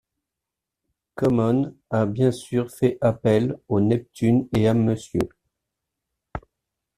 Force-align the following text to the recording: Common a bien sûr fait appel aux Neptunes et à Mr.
Common 1.15 1.75
a 1.91 2.07
bien 2.07 2.31
sûr 2.31 2.71
fait 2.71 2.97
appel 3.01 3.55
aux 3.67 3.79
Neptunes 3.81 4.47
et 4.57 4.67
à 4.67 4.73
Mr. 4.73 4.97